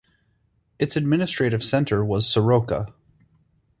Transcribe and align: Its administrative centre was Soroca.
Its 0.79 0.95
administrative 0.97 1.63
centre 1.63 2.03
was 2.03 2.25
Soroca. 2.25 2.91